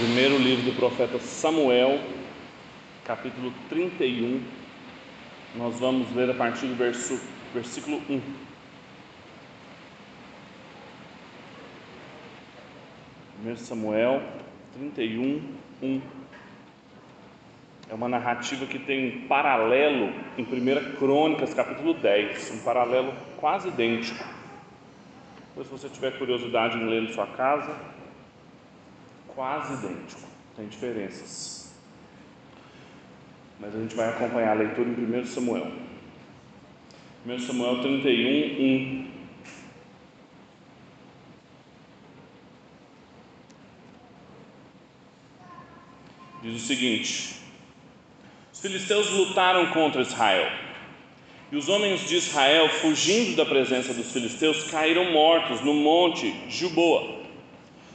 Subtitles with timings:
[0.00, 2.00] Primeiro livro do profeta Samuel,
[3.04, 4.42] capítulo 31.
[5.54, 7.20] Nós vamos ler a partir do verso,
[7.52, 8.22] versículo 1.
[13.34, 14.22] Primeiro Samuel
[14.72, 15.42] 31,
[15.82, 16.00] 1.
[17.90, 23.68] É uma narrativa que tem um paralelo em 1 Crônicas, capítulo 10, um paralelo quase
[23.68, 24.24] idêntico.
[25.48, 27.99] Depois, se você tiver curiosidade em ler em sua casa,
[29.34, 30.22] quase idêntico,
[30.56, 31.72] tem diferenças.
[33.58, 35.70] Mas a gente vai acompanhar a leitura em 1 Samuel.
[37.26, 39.10] 1 Samuel 31, 1.
[46.42, 47.34] Diz o seguinte:
[48.50, 50.50] Os filisteus lutaram contra Israel.
[51.52, 57.19] E os homens de Israel, fugindo da presença dos filisteus, caíram mortos no monte Gilboa.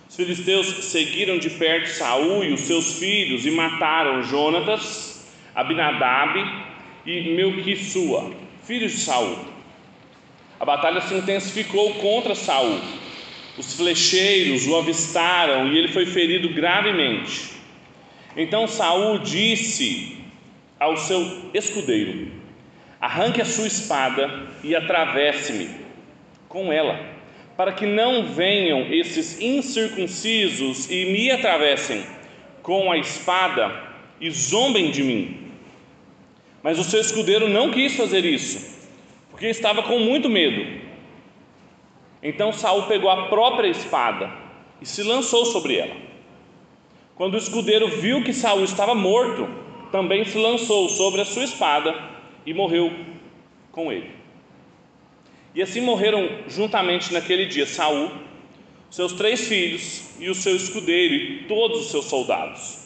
[0.07, 6.39] Os filisteus seguiram de perto Saul e os seus filhos e mataram Jonatas, Abinadab
[7.05, 8.31] e Melquissua,
[8.63, 9.37] filhos de Saul.
[10.59, 12.79] A batalha se intensificou contra Saul.
[13.57, 17.51] Os flecheiros o avistaram e ele foi ferido gravemente.
[18.35, 20.17] Então Saul disse
[20.79, 22.31] ao seu escudeiro:
[22.99, 25.69] Arranque a sua espada e atravesse-me
[26.47, 27.14] com ela,
[27.57, 32.03] para que não venham esses incircuncisos e me atravessem
[32.61, 33.83] com a espada
[34.19, 35.51] e zombem de mim.
[36.61, 38.89] Mas o seu escudeiro não quis fazer isso,
[39.29, 40.83] porque estava com muito medo.
[42.21, 44.31] Então Saul pegou a própria espada
[44.81, 45.95] e se lançou sobre ela.
[47.15, 49.47] Quando o escudeiro viu que Saul estava morto,
[49.91, 51.95] também se lançou sobre a sua espada
[52.45, 52.91] e morreu
[53.71, 54.24] com ele.
[55.55, 58.11] E assim morreram juntamente naquele dia Saul,
[58.89, 62.85] seus três filhos e o seu escudeiro e todos os seus soldados.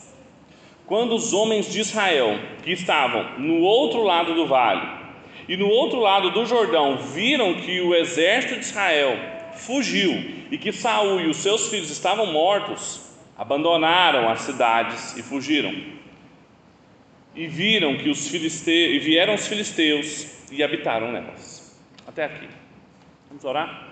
[0.85, 4.87] Quando os homens de Israel, que estavam no outro lado do vale
[5.47, 9.17] e no outro lado do Jordão, viram que o exército de Israel
[9.55, 10.13] fugiu
[10.51, 13.01] e que Saul e os seus filhos estavam mortos,
[13.35, 15.73] abandonaram as cidades e fugiram.
[17.35, 21.79] E viram que os filisteus, e vieram os filisteus e habitaram nelas.
[22.07, 22.58] Até aqui.
[23.29, 23.87] Vamos orar?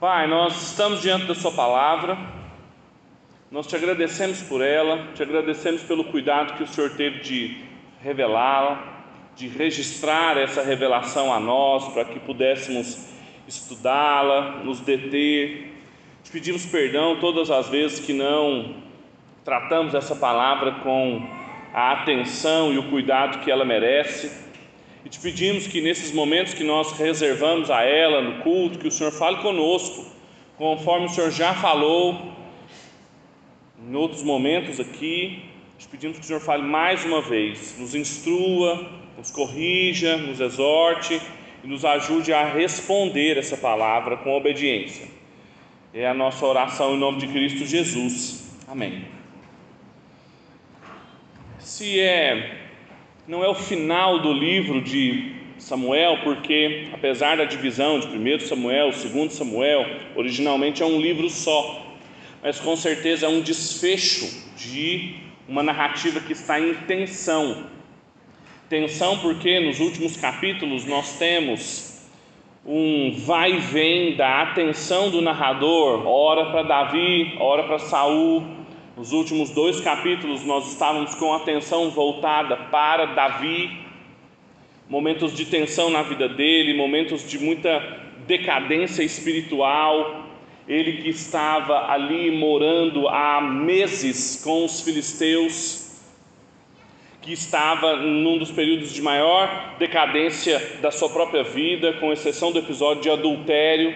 [0.00, 2.18] Pai, nós estamos diante da Sua palavra,
[3.52, 7.64] nós te agradecemos por ela, te agradecemos pelo cuidado que o Senhor teve de
[8.02, 8.82] revelá-la,
[9.36, 13.14] de registrar essa revelação a nós, para que pudéssemos
[13.46, 15.72] estudá-la, nos deter.
[16.24, 18.74] Te pedimos perdão todas as vezes que não
[19.44, 21.24] tratamos essa palavra com
[21.72, 24.45] a atenção e o cuidado que ela merece.
[25.06, 28.90] E te pedimos que nesses momentos que nós reservamos a ela no culto, que o
[28.90, 30.04] Senhor fale conosco,
[30.58, 32.32] conforme o Senhor já falou
[33.88, 35.44] em outros momentos aqui.
[35.78, 38.84] Te pedimos que o Senhor fale mais uma vez, nos instrua,
[39.16, 41.22] nos corrija, nos exorte
[41.62, 45.06] e nos ajude a responder essa palavra com obediência.
[45.94, 48.56] É a nossa oração em nome de Cristo Jesus.
[48.66, 49.04] Amém.
[51.60, 52.65] Se é
[53.28, 58.90] não é o final do livro de Samuel, porque apesar da divisão de 1 Samuel,
[58.90, 61.96] 2 Samuel, originalmente é um livro só,
[62.42, 65.16] mas com certeza é um desfecho de
[65.48, 67.64] uma narrativa que está em tensão.
[68.68, 71.96] Tensão porque nos últimos capítulos nós temos
[72.64, 78.55] um vai e vem da atenção do narrador, ora para Davi, ora para Saul,
[78.96, 83.78] nos últimos dois capítulos, nós estávamos com a atenção voltada para Davi,
[84.88, 87.78] momentos de tensão na vida dele, momentos de muita
[88.26, 90.24] decadência espiritual.
[90.66, 96.00] Ele que estava ali morando há meses com os filisteus,
[97.20, 102.60] que estava num dos períodos de maior decadência da sua própria vida, com exceção do
[102.60, 103.94] episódio de adultério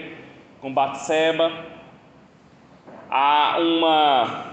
[0.61, 1.51] com Batseba.
[3.09, 4.50] Há uma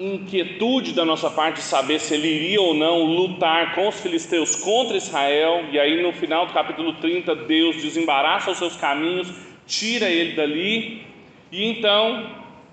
[0.00, 4.56] inquietude da nossa parte de saber se ele iria ou não lutar com os filisteus
[4.56, 9.30] contra Israel, e aí no final do capítulo 30, Deus desembaraça os seus caminhos,
[9.66, 11.02] tira ele dali,
[11.52, 12.30] e então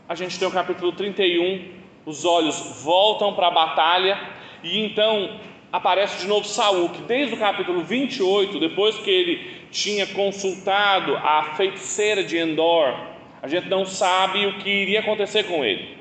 [0.08, 1.66] a gente tem o capítulo 31,
[2.06, 4.18] os olhos voltam para a batalha,
[4.64, 5.38] e então
[5.70, 11.56] aparece de novo Saul, que desde o capítulo 28, depois que ele tinha consultado a
[11.58, 12.96] feiticeira de Endor,
[13.42, 15.97] a gente não sabe o que iria acontecer com ele.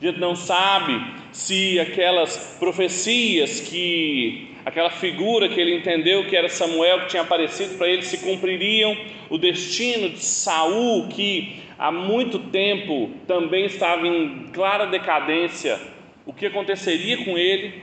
[0.00, 0.98] A gente não sabe
[1.30, 7.76] se aquelas profecias que aquela figura que ele entendeu que era Samuel que tinha aparecido
[7.76, 8.96] para ele se cumpririam,
[9.28, 15.78] o destino de Saul que há muito tempo também estava em clara decadência,
[16.24, 17.82] o que aconteceria com ele?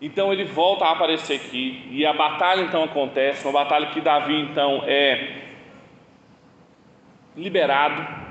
[0.00, 4.34] Então ele volta a aparecer aqui e a batalha então acontece, uma batalha que Davi
[4.34, 5.48] então é
[7.36, 8.27] liberado.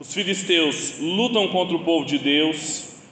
[0.00, 3.04] Os filisteus lutam contra o povo de Deus.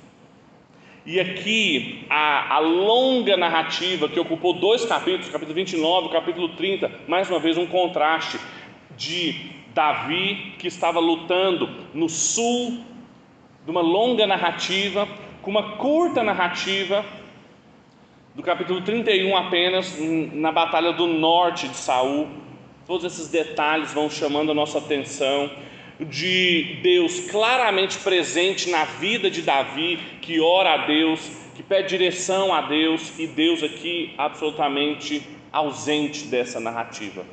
[1.05, 6.90] E aqui a, a longa narrativa que ocupou dois capítulos, capítulo 29 e capítulo 30,
[7.06, 8.40] mais uma vez um contraste
[8.96, 12.82] de Davi que estava lutando no sul
[13.67, 15.06] de uma longa narrativa
[15.43, 17.05] com uma curta narrativa
[18.34, 19.94] do capítulo 31 apenas
[20.32, 22.29] na batalha do norte de Saul.
[22.87, 25.50] Todos esses detalhes vão chamando a nossa atenção
[26.00, 31.21] de Deus claramente presente na vida de Davi, que ora a Deus,
[31.56, 35.23] que pede direção a Deus, e Deus aqui absolutamente
[35.53, 37.25] ausente dessa narrativa.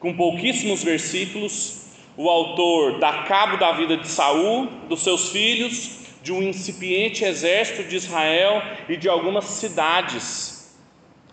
[0.00, 6.32] Com pouquíssimos versículos, o autor dá cabo da vida de Saul, dos seus filhos, de
[6.32, 10.76] um incipiente exército de Israel e de algumas cidades,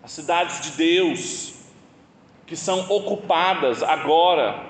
[0.02, 1.54] as cidades de Deus,
[2.46, 4.69] que são ocupadas agora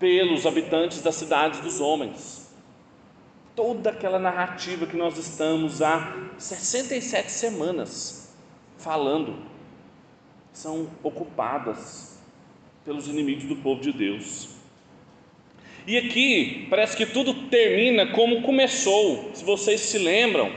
[0.00, 2.50] pelos habitantes das cidades dos homens.
[3.54, 8.34] Toda aquela narrativa que nós estamos há 67 semanas
[8.78, 9.36] falando
[10.52, 12.18] são ocupadas
[12.84, 14.48] pelos inimigos do povo de Deus.
[15.86, 19.30] E aqui parece que tudo termina como começou.
[19.34, 20.50] Se vocês se lembram,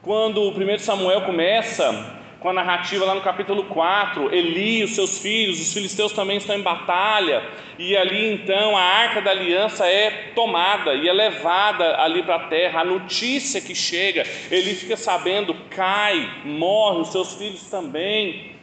[0.00, 2.13] quando o primeiro Samuel começa
[2.44, 6.36] com a narrativa lá no capítulo 4, Eli e os seus filhos, os filisteus também
[6.36, 7.42] estão em batalha,
[7.78, 12.48] e ali então a arca da aliança é tomada e é levada ali para a
[12.48, 12.82] terra.
[12.82, 18.54] A notícia que chega, ele fica sabendo, cai, morre, os seus filhos também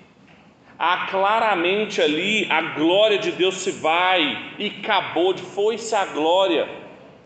[0.77, 6.69] há claramente ali a glória de Deus se vai e acabou, foi-se a glória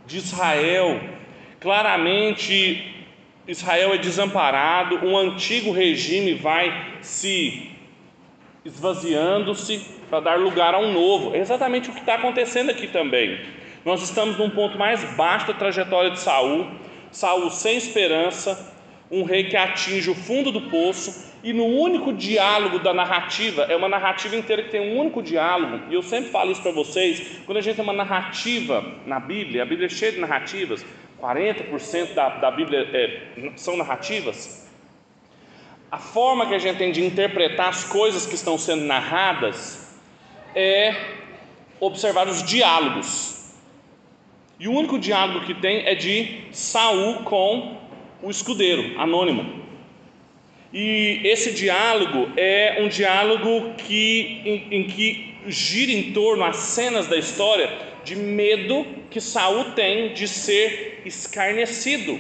[0.06, 1.02] de Israel.
[1.60, 2.95] Claramente
[3.48, 7.70] Israel é desamparado, um antigo regime vai se
[8.64, 11.36] esvaziando-se para dar lugar a um novo.
[11.36, 13.40] É exatamente o que está acontecendo aqui também.
[13.86, 16.68] Nós estamos num ponto mais baixo da trajetória de Saul,
[17.12, 18.74] Saul sem esperança,
[19.12, 23.76] um rei que atinge o fundo do poço, e no único diálogo da narrativa, é
[23.76, 27.44] uma narrativa inteira que tem um único diálogo, e eu sempre falo isso para vocês,
[27.46, 30.84] quando a gente tem uma narrativa na Bíblia, a Bíblia é cheia de narrativas,
[31.22, 34.66] 40% da, da Bíblia é, são narrativas,
[35.92, 39.96] a forma que a gente tem de interpretar as coisas que estão sendo narradas
[40.54, 40.94] é
[41.80, 43.54] observar os diálogos.
[44.60, 47.78] E o único diálogo que tem é de Saul com
[48.22, 49.64] o escudeiro, anônimo.
[50.74, 57.08] E esse diálogo é um diálogo que, em, em que gira em torno às cenas
[57.08, 62.20] da história de medo que Saul tem de ser escarnecido.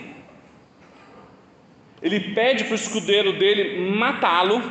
[2.01, 4.61] Ele pede para o escudeiro dele matá-lo,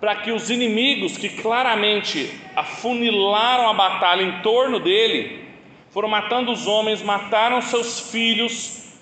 [0.00, 5.44] para que os inimigos que claramente afunilaram a batalha em torno dele,
[5.90, 8.94] foram matando os homens, mataram seus filhos,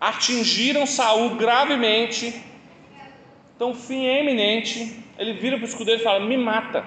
[0.00, 2.34] atingiram Saul gravemente.
[3.56, 5.04] Então, fim é iminente.
[5.18, 6.84] Ele vira para o escudeiro e fala: Me mata,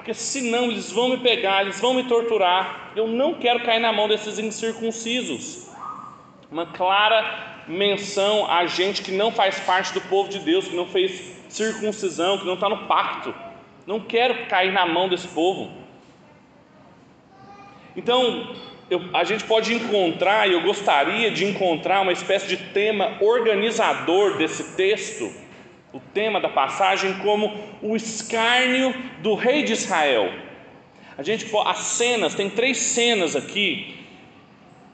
[0.00, 2.90] porque senão eles vão me pegar, eles vão me torturar.
[2.96, 5.68] Eu não quero cair na mão desses incircuncisos.
[6.50, 10.86] Uma clara menção a gente que não faz parte do povo de Deus, que não
[10.86, 13.34] fez circuncisão, que não está no pacto.
[13.86, 15.70] Não quero cair na mão desse povo.
[17.94, 18.56] Então,
[18.88, 24.38] eu, a gente pode encontrar, e eu gostaria de encontrar, uma espécie de tema organizador
[24.38, 25.30] desse texto,
[25.92, 30.32] o tema da passagem, como o escárnio do rei de Israel.
[31.18, 33.96] A gente, as cenas, tem três cenas aqui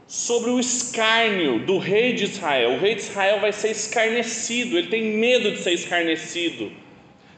[0.07, 2.73] sobre o escárnio do rei de Israel.
[2.73, 6.73] O rei de Israel vai ser escarnecido, ele tem medo de ser escarnecido.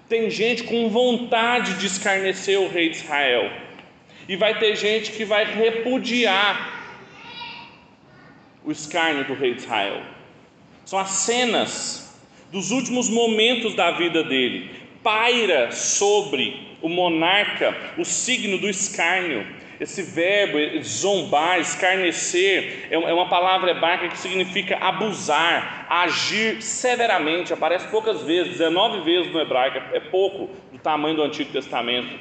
[0.08, 3.50] Tem gente com vontade de escarnecer o rei de Israel.
[4.28, 6.78] E vai ter gente que vai repudiar
[8.64, 10.02] o escárnio do rei de Israel.
[10.84, 12.07] São as cenas
[12.50, 14.70] dos últimos momentos da vida dele.
[15.02, 19.46] Paira sobre o monarca o signo do escárnio.
[19.80, 27.52] Esse verbo, zombar, escarnecer, é, é uma palavra hebraica que significa abusar, agir severamente.
[27.52, 32.12] Aparece poucas vezes, 19 vezes no hebraico, é pouco do tamanho do Antigo Testamento.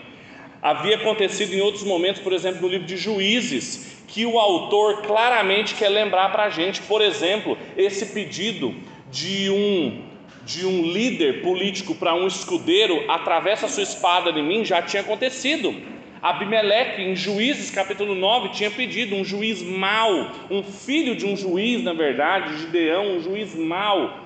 [0.61, 5.73] Havia acontecido em outros momentos, por exemplo, no livro de Juízes, que o autor claramente
[5.73, 6.81] quer lembrar para a gente.
[6.83, 8.75] Por exemplo, esse pedido
[9.11, 10.06] de um
[10.47, 15.75] de um líder político para um escudeiro atravessa sua espada em mim já tinha acontecido.
[16.21, 21.83] Abimeleque, em Juízes capítulo 9, tinha pedido um juiz mau, um filho de um juiz,
[21.83, 24.25] na verdade, Gideão, um juiz mau,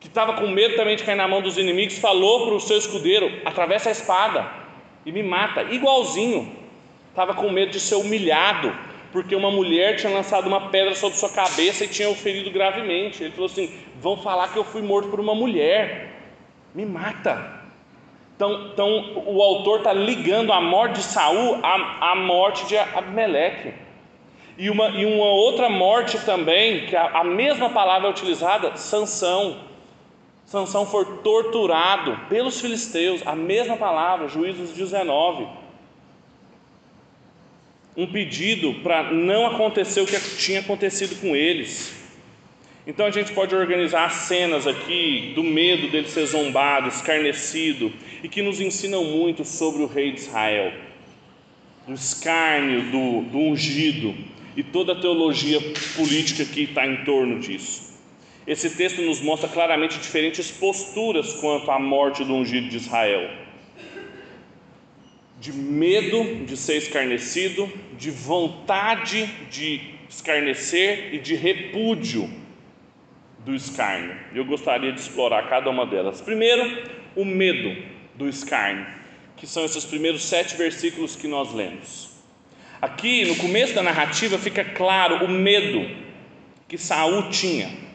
[0.00, 2.76] que estava com medo também de cair na mão dos inimigos, falou para o seu
[2.76, 4.50] escudeiro: atravessa a espada
[5.06, 6.52] e me mata, igualzinho.
[7.10, 8.76] Estava com medo de ser humilhado,
[9.12, 13.22] porque uma mulher tinha lançado uma pedra sobre sua cabeça e tinha o ferido gravemente.
[13.22, 16.12] Ele falou assim: vão falar que eu fui morto por uma mulher,
[16.74, 17.58] me mata.
[18.36, 23.74] Então, então o autor está ligando a morte de Saul à, à morte de Abimeleque.
[24.56, 29.58] E uma, e uma outra morte também, que a, a mesma palavra é utilizada, Sansão.
[30.44, 35.46] Sansão foi torturado pelos filisteus, a mesma palavra, Juízes 19
[37.98, 41.92] um pedido para não acontecer o que tinha acontecido com eles.
[42.86, 48.40] Então a gente pode organizar cenas aqui do medo dele ser zombado, escarnecido, e que
[48.40, 50.72] nos ensinam muito sobre o rei de Israel,
[51.88, 54.14] do escárnio, do, do ungido,
[54.56, 55.60] e toda a teologia
[55.96, 57.98] política que está em torno disso.
[58.46, 63.47] Esse texto nos mostra claramente diferentes posturas quanto à morte do ungido de Israel
[65.40, 72.30] de medo de ser escarnecido, de vontade de escarnecer e de repúdio
[73.44, 74.16] do escárnio.
[74.34, 76.20] Eu gostaria de explorar cada uma delas.
[76.20, 76.82] Primeiro,
[77.14, 77.82] o medo
[78.14, 78.86] do escárnio,
[79.36, 82.10] que são esses primeiros sete versículos que nós lemos.
[82.80, 85.88] Aqui, no começo da narrativa, fica claro o medo
[86.66, 87.87] que Saul tinha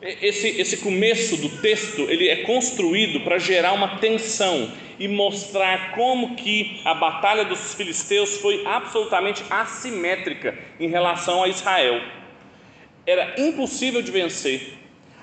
[0.00, 6.36] esse, esse começo do texto ele é construído para gerar uma tensão e mostrar como
[6.36, 12.00] que a batalha dos filisteus foi absolutamente assimétrica em relação a Israel.
[13.06, 14.74] Era impossível de vencer.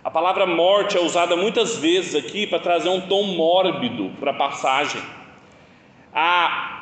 [0.03, 4.35] A palavra morte é usada muitas vezes aqui para trazer um tom mórbido para a
[4.35, 5.01] passagem.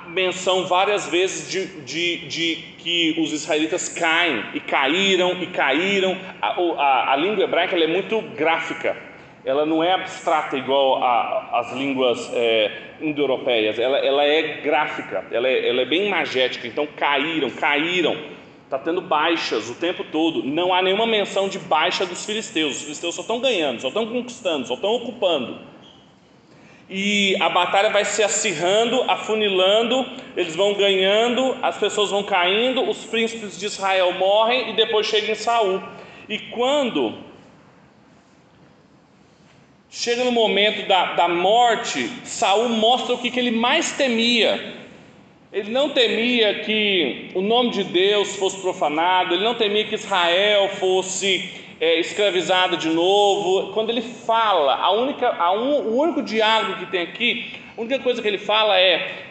[0.04, 6.18] Há menção várias vezes de, de, de, que os israelitas caem e caíram e caíram.
[6.42, 8.98] A, a, a língua hebraica é muito gráfica,
[9.46, 11.02] ela não é abstrata igual
[11.54, 16.68] às línguas é, indo-europeias, ela, ela, é gráfica, ela é, ela é bem magética.
[16.68, 18.18] Então, caíram, caíram,
[18.66, 20.44] está tendo baixas o tempo todo.
[20.44, 24.06] Não há nenhuma menção de baixa dos filisteus, os filisteus só estão ganhando, só estão
[24.06, 25.73] conquistando, só estão ocupando
[26.90, 33.06] e a batalha vai se acirrando, afunilando, eles vão ganhando, as pessoas vão caindo, os
[33.06, 35.82] príncipes de Israel morrem e depois chega em Saul.
[36.28, 37.18] E quando
[39.90, 44.82] chega no momento da, da morte, Saul mostra o que, que ele mais temia.
[45.52, 50.68] Ele não temia que o nome de Deus fosse profanado, ele não temia que Israel
[50.70, 53.74] fosse é, escravizado de novo.
[53.74, 58.00] Quando ele fala, a única, a un, o único diálogo que tem aqui, a única
[58.00, 59.26] coisa que ele fala é: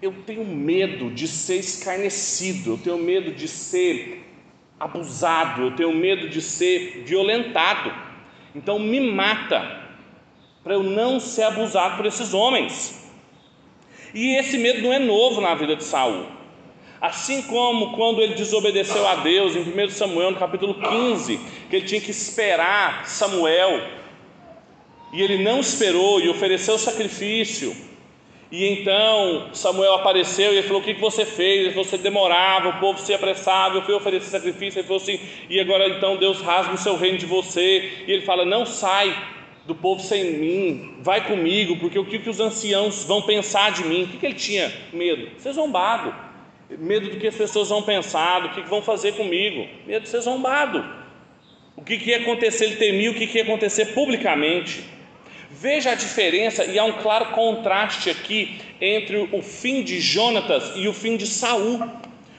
[0.00, 4.24] eu tenho medo de ser escarnecido, eu tenho medo de ser
[4.78, 7.92] abusado, eu tenho medo de ser violentado.
[8.54, 9.80] Então me mata
[10.62, 12.98] para eu não ser abusado por esses homens.
[14.14, 16.26] E esse medo não é novo na vida de Saul.
[17.00, 21.40] Assim como quando ele desobedeceu a Deus, em 1 Samuel, no capítulo 15,
[21.70, 23.80] que ele tinha que esperar Samuel,
[25.10, 27.74] e ele não esperou e ofereceu sacrifício,
[28.52, 31.72] e então Samuel apareceu e ele falou: O que, você fez?
[31.74, 34.80] Você demorava, o povo se apressava, eu fui oferecer sacrifício.
[34.80, 38.04] Ele falou assim: E agora então Deus rasga o seu reino de você.
[38.08, 39.16] E ele fala: Não sai
[39.66, 43.84] do povo sem mim, vai comigo, porque o que, que os anciãos vão pensar de
[43.84, 44.02] mim?
[44.02, 45.28] O que, que ele tinha medo?
[45.38, 46.29] Ser zombado
[46.78, 50.20] medo do que as pessoas vão pensar, do que vão fazer comigo, medo de ser
[50.20, 50.84] zombado.
[51.76, 54.84] O que, que ia acontecer, ele temia o que, que ia acontecer publicamente.
[55.50, 60.86] Veja a diferença, e há um claro contraste aqui entre o fim de Jonatas e
[60.86, 61.80] o fim de Saul.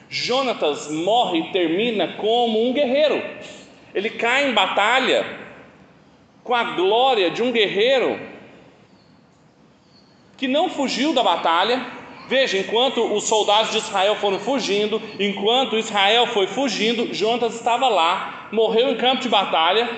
[0.09, 3.21] Jonatas morre e termina como um guerreiro.
[3.93, 5.25] Ele cai em batalha
[6.43, 8.19] com a glória de um guerreiro
[10.37, 11.85] que não fugiu da batalha,
[12.31, 18.47] Veja, enquanto os soldados de Israel foram fugindo, enquanto Israel foi fugindo, Jonas estava lá,
[18.53, 19.89] morreu em campo de batalha,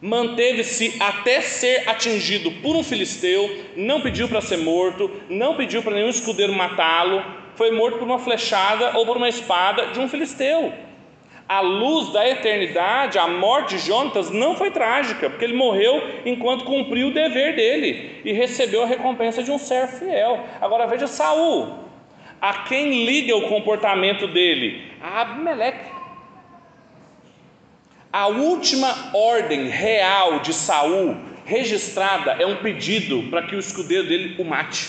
[0.00, 5.94] manteve-se até ser atingido por um filisteu, não pediu para ser morto, não pediu para
[5.94, 7.22] nenhum escudeiro matá-lo,
[7.54, 10.72] foi morto por uma flechada ou por uma espada de um filisteu
[11.48, 16.64] a luz da eternidade, a morte de Jonatas não foi trágica, porque ele morreu enquanto
[16.64, 20.44] cumpriu o dever dele e recebeu a recompensa de um servo fiel.
[20.60, 21.88] Agora veja Saul.
[22.38, 24.92] A quem liga o comportamento dele?
[25.00, 25.90] A Abimeleque.
[28.12, 34.36] A última ordem real de Saul registrada é um pedido para que o escudeiro dele
[34.38, 34.86] o mate.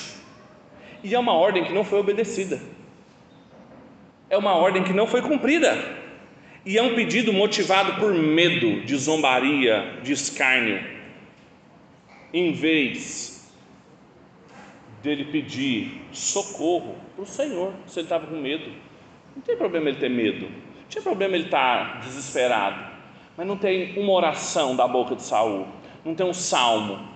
[1.01, 2.61] E é uma ordem que não foi obedecida.
[4.29, 6.08] É uma ordem que não foi cumprida.
[6.65, 10.83] E é um pedido motivado por medo de zombaria, de escárnio.
[12.33, 13.39] Em vez
[15.01, 18.71] dele pedir socorro para o Senhor, se ele estava com medo.
[19.35, 22.91] Não tem problema ele ter medo, não tinha problema ele estar desesperado,
[23.37, 25.65] mas não tem uma oração da boca de Saul,
[26.03, 27.07] não tem um salmo.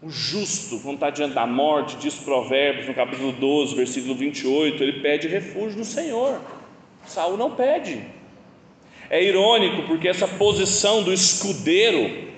[0.00, 5.00] O justo, quando está diante da morte, diz Provérbios, no capítulo 12, versículo 28, ele
[5.00, 6.40] pede refúgio no Senhor.
[7.04, 8.02] Saul não pede.
[9.10, 12.32] É irônico porque essa posição do escudeiro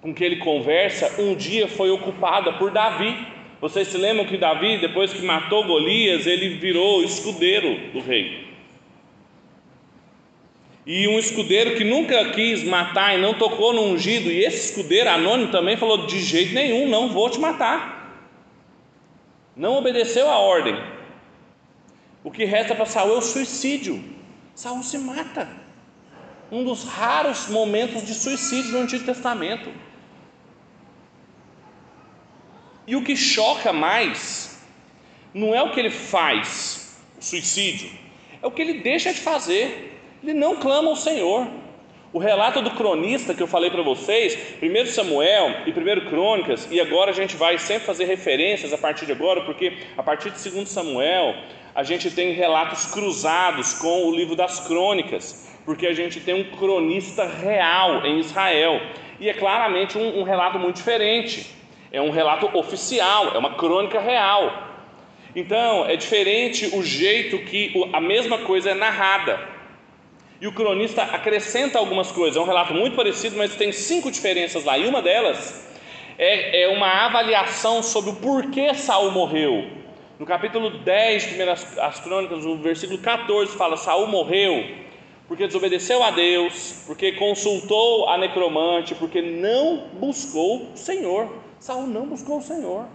[0.00, 3.26] com que ele conversa, um dia foi ocupada por Davi.
[3.60, 8.46] Vocês se lembram que Davi, depois que matou Golias, ele virou escudeiro do rei.
[10.86, 15.10] E um escudeiro que nunca quis matar e não tocou no ungido, e esse escudeiro
[15.10, 17.98] anônimo também falou: de jeito nenhum, não vou te matar.
[19.54, 20.80] Não obedeceu a ordem.
[22.28, 24.04] O que resta para Saul é o suicídio.
[24.54, 25.48] Saul se mata.
[26.52, 29.72] Um dos raros momentos de suicídio do Antigo Testamento.
[32.86, 34.62] E o que choca mais
[35.32, 37.90] não é o que ele faz, o suicídio,
[38.42, 39.98] é o que ele deixa de fazer.
[40.22, 41.48] Ele não clama ao Senhor.
[42.12, 46.78] O relato do cronista que eu falei para vocês, 1 Samuel e 1 Crônicas, e
[46.78, 50.50] agora a gente vai sempre fazer referências a partir de agora, porque a partir de
[50.50, 51.34] 2 Samuel
[51.78, 56.56] a gente tem relatos cruzados com o livro das Crônicas, porque a gente tem um
[56.56, 58.80] cronista real em Israel,
[59.20, 61.46] e é claramente um, um relato muito diferente,
[61.92, 64.60] é um relato oficial, é uma crônica real.
[65.36, 69.38] Então é diferente o jeito que a mesma coisa é narrada.
[70.40, 74.64] E o cronista acrescenta algumas coisas, é um relato muito parecido, mas tem cinco diferenças
[74.64, 75.78] lá, e uma delas
[76.18, 79.78] é, é uma avaliação sobre o porquê Saul morreu.
[80.18, 84.88] No capítulo 10, primeiras as crônicas, no versículo 14, fala: Saul morreu
[85.28, 91.30] porque desobedeceu a Deus, porque consultou a necromante, porque não buscou o Senhor.
[91.60, 92.86] Saul não buscou o Senhor.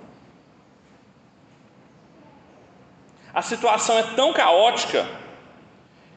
[3.32, 5.08] A situação é tão caótica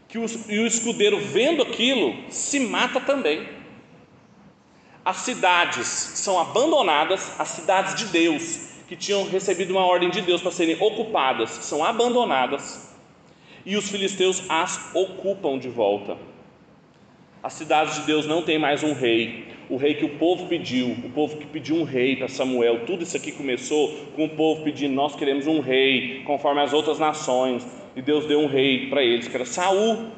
[0.09, 3.47] que o, e o escudeiro, vendo aquilo, se mata também.
[5.05, 10.41] As cidades são abandonadas, as cidades de Deus, que tinham recebido uma ordem de Deus
[10.41, 12.95] para serem ocupadas, são abandonadas,
[13.65, 16.17] e os filisteus as ocupam de volta.
[17.43, 20.89] As cidades de Deus não têm mais um rei, o rei que o povo pediu,
[21.05, 22.87] o povo que pediu um rei para Samuel.
[22.87, 26.99] Tudo isso aqui começou com o povo pedindo: Nós queremos um rei, conforme as outras
[26.99, 30.11] nações e Deus deu um rei para eles, que era Saul.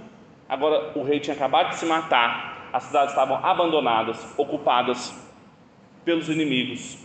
[0.48, 5.14] Agora o rei tinha acabado de se matar, as cidades estavam abandonadas, ocupadas
[6.04, 6.98] pelos inimigos,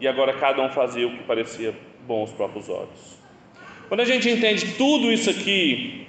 [0.00, 1.74] e agora cada um fazia o que parecia
[2.06, 3.18] bom aos próprios olhos.
[3.88, 6.06] Quando a gente entende tudo isso aqui,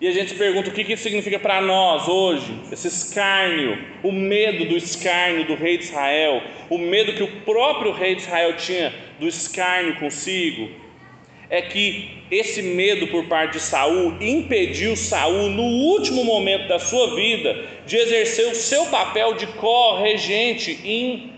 [0.00, 4.66] e a gente pergunta o que isso significa para nós hoje, esse escárnio, o medo
[4.66, 8.94] do escárnio do rei de Israel, o medo que o próprio rei de Israel tinha
[9.18, 10.70] do escárnio consigo,
[11.50, 17.16] é que esse medo por parte de Saul impediu Saul no último momento da sua
[17.16, 21.32] vida de exercer o seu papel de co-regente em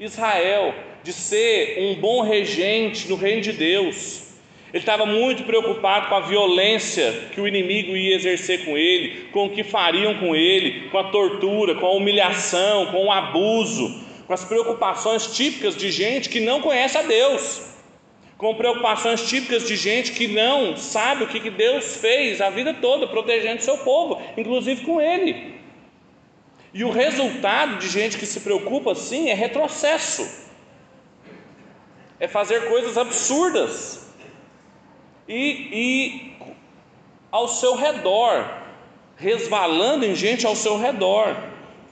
[0.00, 4.28] Israel, de ser um bom regente no reino de Deus.
[4.72, 9.46] Ele estava muito preocupado com a violência que o inimigo ia exercer com ele, com
[9.46, 14.32] o que fariam com ele, com a tortura, com a humilhação, com o abuso, com
[14.32, 17.70] as preocupações típicas de gente que não conhece a Deus
[18.40, 23.06] com preocupações típicas de gente que não sabe o que Deus fez a vida toda
[23.06, 25.56] protegendo seu povo, inclusive com ele.
[26.72, 30.48] E o resultado de gente que se preocupa assim é retrocesso,
[32.20, 34.14] é fazer coisas absurdas
[35.26, 36.32] e, e
[37.32, 38.46] ao seu redor,
[39.16, 41.34] resvalando em gente ao seu redor,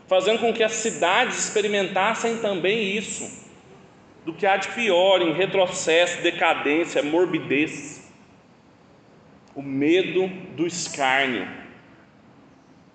[0.07, 3.49] fazendo com que as cidades experimentassem também isso
[4.25, 8.13] do que há de pior em retrocesso, decadência, morbidez.
[9.55, 11.49] O medo do escárnio.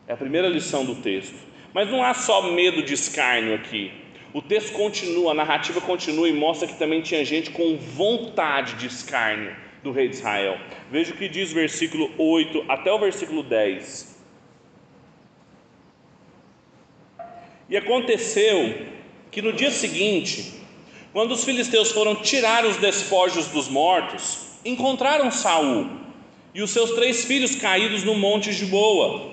[0.07, 1.35] É a primeira lição do texto.
[1.73, 4.02] Mas não há só medo de escárnio aqui.
[4.33, 8.87] O texto continua, a narrativa continua e mostra que também tinha gente com vontade de
[8.87, 10.57] escárnio do rei de Israel.
[10.89, 14.17] Veja o que diz o versículo 8 até o versículo 10.
[17.69, 18.87] E aconteceu
[19.29, 20.61] que no dia seguinte,
[21.11, 25.89] quando os filisteus foram tirar os despojos dos mortos, encontraram Saul
[26.55, 29.31] e os seus três filhos caídos no monte de Boa.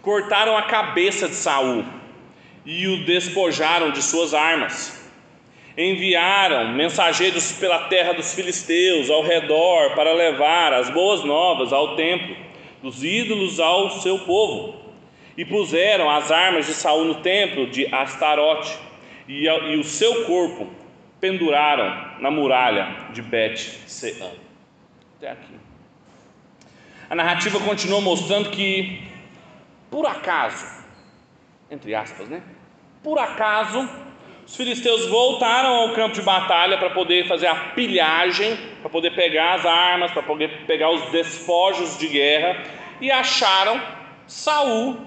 [0.00, 1.99] Cortaram a cabeça de Saul
[2.64, 4.98] e o despojaram de suas armas.
[5.76, 12.36] Enviaram mensageiros pela terra dos filisteus ao redor para levar as boas novas ao templo,
[12.82, 14.78] dos ídolos ao seu povo.
[15.36, 18.76] E puseram as armas de Saul no templo de Astarote
[19.28, 20.68] e, e o seu corpo
[21.20, 24.32] penduraram na muralha de Bet-Sean.
[25.16, 25.54] Até aqui.
[27.08, 29.02] A narrativa continua mostrando que,
[29.90, 30.79] por acaso,
[31.70, 32.42] entre aspas, né?
[33.02, 33.88] Por acaso,
[34.46, 39.54] os filisteus voltaram ao campo de batalha para poder fazer a pilhagem, para poder pegar
[39.54, 42.62] as armas, para poder pegar os despojos de guerra
[43.00, 43.80] e acharam
[44.26, 44.98] Saul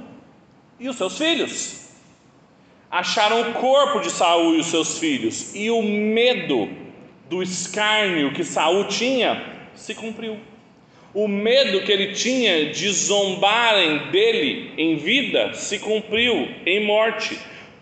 [0.79, 1.83] e os seus filhos.
[2.89, 6.69] Acharam o corpo de Saul e os seus filhos, e o medo
[7.27, 10.39] do escárnio que Saul tinha se cumpriu.
[11.13, 17.37] O medo que ele tinha de zombarem dele em vida se cumpriu em morte.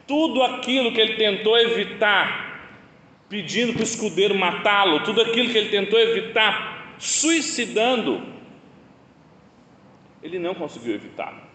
[0.05, 2.69] Tudo aquilo que ele tentou evitar,
[3.29, 8.21] pedindo para o escudeiro matá-lo, tudo aquilo que ele tentou evitar, suicidando,
[10.21, 11.49] ele não conseguiu evitar.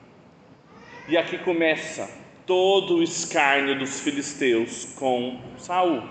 [1.09, 2.11] E aqui começa
[2.47, 6.03] todo o escárnio dos filisteus com Saul.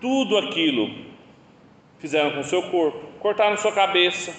[0.00, 1.06] Tudo aquilo
[1.98, 4.34] fizeram com seu corpo, cortaram sua cabeça,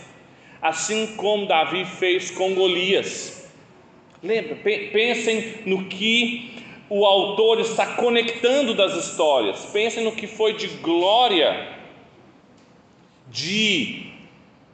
[0.62, 3.50] assim como Davi fez com Golias.
[4.22, 4.56] Lembra?
[4.56, 9.66] Pensem no que o autor está conectando das histórias.
[9.68, 11.78] Pensem no que foi de glória,
[13.28, 14.09] de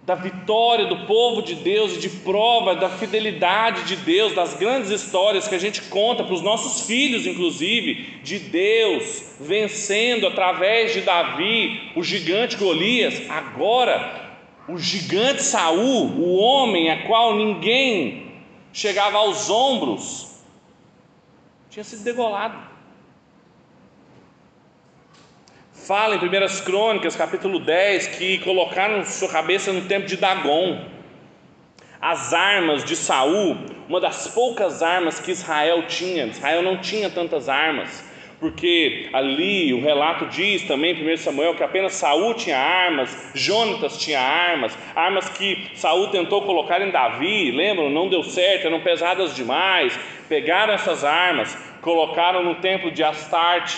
[0.06, 4.92] da vitória do povo de Deus e de prova da fidelidade de Deus, das grandes
[4.92, 11.02] histórias que a gente conta para os nossos filhos, inclusive, de Deus vencendo através de
[11.02, 13.20] Davi o gigante Golias.
[13.28, 18.32] Agora, o gigante Saul, o homem a qual ninguém
[18.72, 20.44] chegava aos ombros,
[21.72, 22.75] tinha sido degolado.
[25.86, 30.80] Fala em 1 Crônicas, capítulo 10, que colocaram sua cabeça no tempo de Dagon.
[32.02, 33.56] As armas de Saul,
[33.88, 38.04] uma das poucas armas que Israel tinha, Israel não tinha tantas armas,
[38.40, 44.00] porque ali o relato diz também em 1 Samuel que apenas Saul tinha armas, Jonatas
[44.00, 47.92] tinha armas, armas que Saul tentou colocar em Davi, lembram?
[47.92, 49.98] Não deu certo, eram pesadas demais.
[50.28, 53.78] Pegaram essas armas, colocaram no templo de Astarte,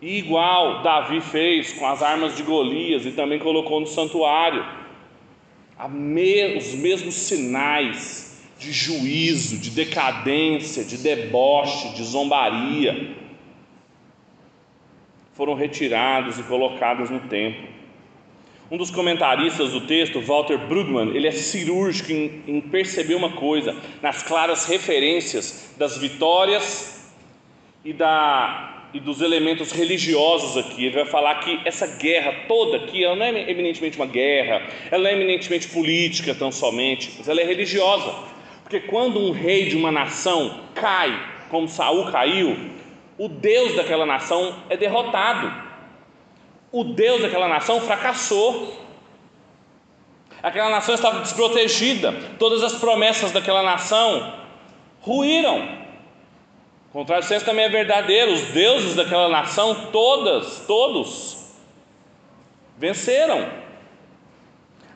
[0.00, 4.64] e igual Davi fez com as armas de Golias e também colocou no santuário.
[6.56, 13.14] Os mesmos sinais de juízo, de decadência, de deboche, de zombaria
[15.34, 17.68] foram retirados e colocados no templo.
[18.70, 23.76] Um dos comentaristas do texto, Walter Brugman, ele é cirúrgico em, em perceber uma coisa,
[24.02, 27.14] nas claras referências das vitórias
[27.84, 30.86] e da e dos elementos religiosos aqui.
[30.86, 35.02] Ele vai falar que essa guerra toda aqui, ela não é eminentemente uma guerra, ela
[35.02, 38.14] não é eminentemente política tão somente, mas ela é religiosa.
[38.62, 41.14] Porque quando um rei de uma nação cai,
[41.50, 42.56] como Saul caiu,
[43.18, 45.52] o Deus daquela nação é derrotado.
[46.72, 48.82] O Deus daquela nação fracassou.
[50.42, 52.12] Aquela nação estava desprotegida.
[52.38, 54.36] Todas as promessas daquela nação
[55.02, 55.85] ruíram.
[56.96, 58.32] O contrário senso também é verdadeiro.
[58.32, 61.52] Os deuses daquela nação, todas, todos,
[62.78, 63.46] venceram.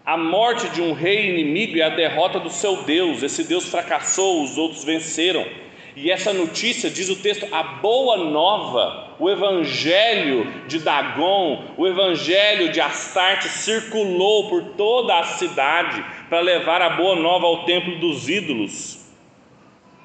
[0.07, 3.23] A morte de um rei inimigo é a derrota do seu Deus.
[3.23, 5.47] Esse Deus fracassou, os outros venceram.
[5.95, 12.73] E essa notícia, diz o texto, a boa nova, o evangelho de Dagon, o evangelho
[12.73, 18.27] de Astarte circulou por toda a cidade para levar a boa nova ao templo dos
[18.27, 19.00] ídolos.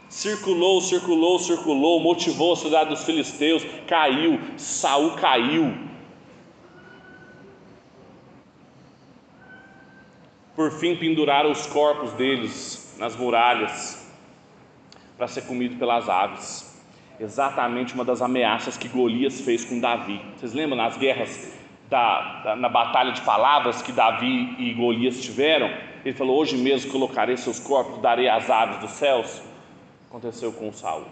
[0.09, 5.73] Circulou, circulou, circulou, motivou a cidade dos filisteus, caiu, Saul caiu.
[10.55, 14.09] Por fim, penduraram os corpos deles nas muralhas
[15.17, 16.73] para ser comido pelas aves.
[17.19, 20.21] Exatamente uma das ameaças que Golias fez com Davi.
[20.35, 21.57] Vocês lembram nas guerras
[21.89, 25.69] da, da, na batalha de palavras que Davi e Golias tiveram?
[26.03, 29.41] Ele falou: Hoje mesmo colocarei seus corpos, darei às aves dos céus
[30.15, 31.07] aconteceu com Saul.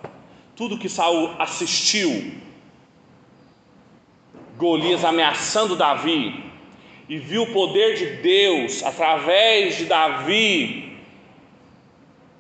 [0.56, 2.36] Tudo que Saul assistiu,
[4.58, 6.42] Golias ameaçando Davi,
[7.10, 10.98] e viu o poder de Deus através de Davi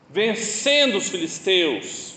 [0.09, 2.15] vencendo os filisteus.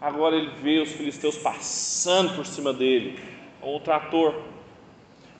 [0.00, 3.18] Agora ele vê os filisteus passando por cima dele,
[3.60, 4.34] o trator.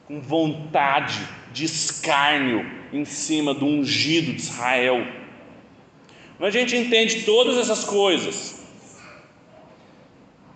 [0.06, 5.23] com vontade de escárnio em cima do ungido de Israel.
[6.44, 8.62] Quando a gente entende todas essas coisas,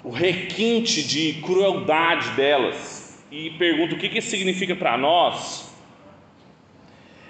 [0.05, 5.73] o requinte de crueldade delas, e pergunta o que isso significa para nós,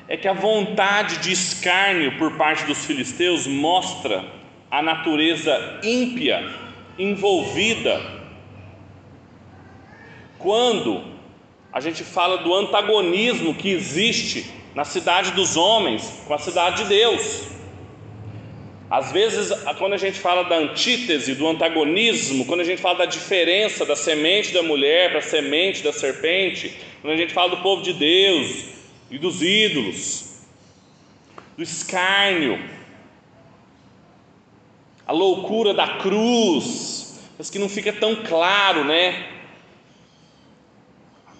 [0.08, 4.24] é que a vontade de escárnio por parte dos filisteus mostra
[4.68, 6.44] a natureza ímpia
[6.98, 8.24] envolvida
[10.36, 11.04] quando
[11.72, 16.88] a gente fala do antagonismo que existe na cidade dos homens com a cidade de
[16.88, 17.57] Deus.
[18.90, 23.04] Às vezes, quando a gente fala da antítese, do antagonismo, quando a gente fala da
[23.04, 27.62] diferença da semente da mulher para a semente da serpente, quando a gente fala do
[27.62, 28.64] povo de Deus
[29.10, 30.40] e dos ídolos,
[31.54, 32.58] do escárnio,
[35.06, 39.26] a loucura da cruz, mas que não fica tão claro, né?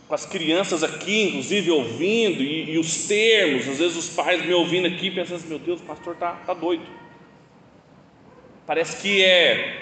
[0.06, 4.52] Com as crianças aqui, inclusive, ouvindo, e, e os termos, às vezes os pais me
[4.52, 7.07] ouvindo aqui, pensando assim, meu Deus, o pastor está tá doido.
[8.68, 9.78] Parece que é,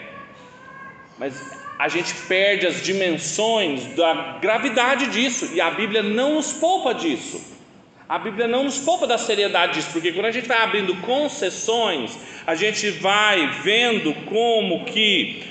[1.18, 1.34] mas
[1.76, 7.58] a gente perde as dimensões da gravidade disso, e a Bíblia não nos poupa disso.
[8.08, 12.16] A Bíblia não nos poupa da seriedade disso, porque quando a gente vai abrindo concessões,
[12.46, 15.42] a gente vai vendo como que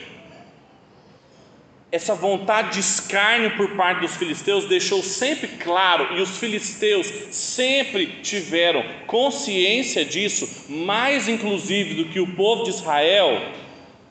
[1.91, 8.07] essa vontade de escárnio por parte dos filisteus deixou sempre claro, e os filisteus sempre
[8.21, 13.41] tiveram consciência disso, mais inclusive do que o povo de Israel,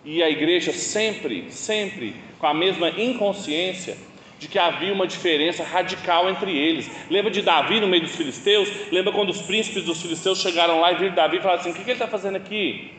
[0.05, 3.97] e a igreja sempre, sempre com a mesma inconsciência
[4.39, 6.91] de que havia uma diferença radical entre eles.
[7.11, 8.69] Lembra de Davi no meio dos filisteus?
[8.93, 11.75] Lembra quando os príncipes dos filisteus chegaram lá e viram Davi e falaram assim: O
[11.75, 12.91] que, ele está fazendo aqui?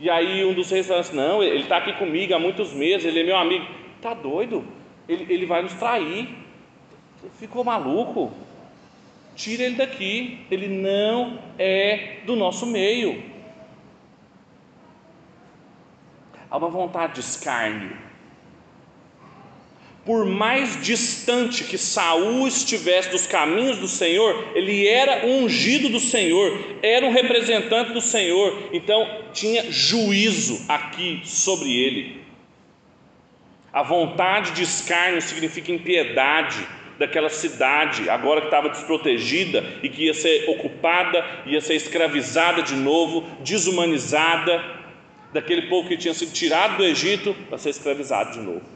[0.00, 3.06] E aí um dos reis falou assim: Não, ele está aqui comigo há muitos meses,
[3.06, 3.64] ele é meu amigo.
[4.00, 4.64] Está doido?
[5.06, 6.34] Ele, ele vai nos trair.
[7.38, 8.32] Ficou maluco?
[9.36, 10.46] Tira ele daqui.
[10.50, 13.22] Ele não é do nosso meio.
[16.50, 17.94] Há uma vontade de escárnio
[20.04, 26.58] por mais distante que Saul estivesse dos caminhos do Senhor, ele era ungido do Senhor,
[26.82, 32.19] era um representante do Senhor, então tinha juízo aqui sobre ele.
[33.72, 36.66] A vontade de escárnio significa impiedade
[36.98, 42.74] daquela cidade, agora que estava desprotegida e que ia ser ocupada, ia ser escravizada de
[42.74, 44.62] novo, desumanizada,
[45.32, 48.66] daquele povo que tinha sido tirado do Egito para ser escravizado de novo.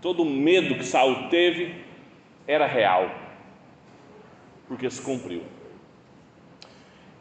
[0.00, 1.76] Todo o medo que Saul teve
[2.46, 3.10] era real,
[4.66, 5.42] porque se cumpriu.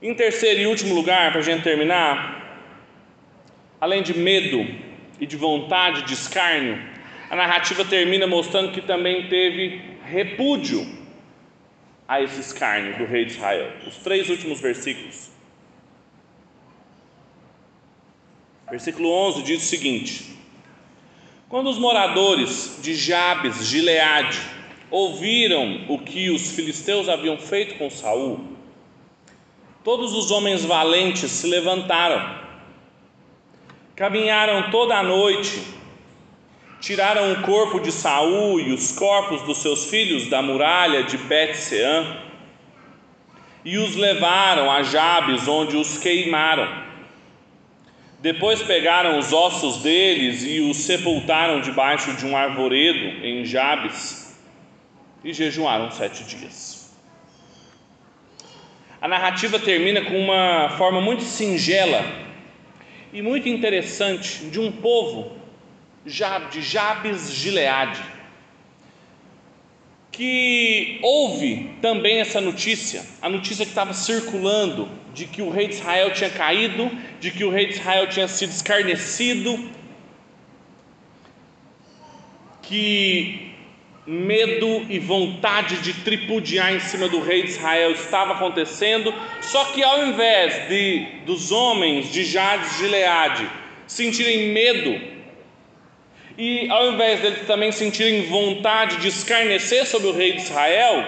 [0.01, 2.59] Em terceiro e último lugar, para a gente terminar,
[3.79, 4.90] além de medo
[5.21, 6.83] e de vontade de escárnio,
[7.29, 10.85] a narrativa termina mostrando que também teve repúdio
[12.07, 13.71] a esse escárnio do rei de Israel.
[13.87, 15.29] Os três últimos versículos.
[18.69, 20.37] Versículo 11 diz o seguinte:
[21.47, 24.39] quando os moradores de Jabes, Gileade,
[24.89, 28.57] ouviram o que os filisteus haviam feito com Saul,
[29.83, 32.50] todos os homens valentes se levantaram,
[34.01, 35.61] caminharam toda a noite,
[36.79, 42.17] tiraram o corpo de Saul e os corpos dos seus filhos da muralha de Bet-Sean
[43.63, 46.67] e os levaram a Jabes, onde os queimaram.
[48.19, 54.35] Depois pegaram os ossos deles e os sepultaram debaixo de um arvoredo em Jabes
[55.23, 56.91] e jejuaram sete dias.
[58.99, 62.30] A narrativa termina com uma forma muito singela
[63.13, 65.31] e muito interessante de um povo
[66.05, 68.01] de Jabes Gileade
[70.11, 75.75] que houve também essa notícia, a notícia que estava circulando de que o rei de
[75.75, 79.69] Israel tinha caído, de que o rei de Israel tinha sido escarnecido,
[82.61, 83.50] que
[84.11, 89.81] medo e vontade de tripudiar em cima do rei de Israel estava acontecendo, só que
[89.81, 93.49] ao invés de dos homens de Jades de Gileade
[93.87, 94.99] sentirem medo
[96.37, 101.05] e ao invés deles também sentirem vontade de escarnecer sobre o rei de Israel,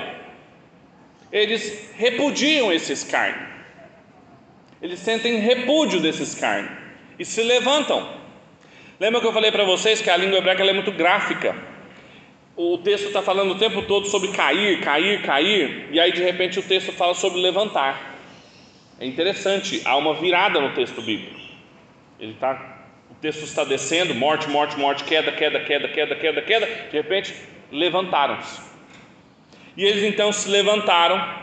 [1.30, 3.48] eles repudiam esse escárnio.
[4.82, 6.72] Eles sentem repúdio desse escárnio
[7.20, 8.14] e se levantam.
[8.98, 11.73] Lembra que eu falei para vocês que a língua hebraica é muito gráfica?
[12.56, 16.60] O texto está falando o tempo todo sobre cair, cair, cair, e aí de repente
[16.60, 18.14] o texto fala sobre levantar.
[19.00, 21.40] É interessante, há uma virada no texto bíblico.
[22.20, 22.74] Ele está
[23.10, 26.66] o texto está descendo, morte, morte, morte, queda, queda, queda, queda, queda, queda.
[26.66, 27.34] De repente,
[27.72, 28.62] levantaram-se.
[29.76, 31.43] E eles então se levantaram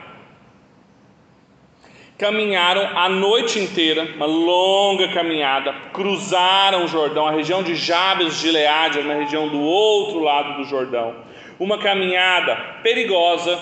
[2.20, 8.42] caminharam a noite inteira, uma longa caminhada, cruzaram o Jordão, a região de Jabes de
[8.42, 11.16] Gileade, na região do outro lado do Jordão.
[11.58, 13.58] Uma caminhada perigosa,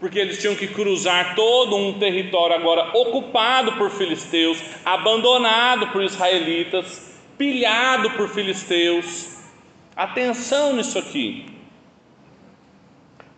[0.00, 7.20] porque eles tinham que cruzar todo um território agora ocupado por filisteus, abandonado por israelitas,
[7.36, 9.42] pilhado por filisteus.
[9.94, 11.44] Atenção nisso aqui.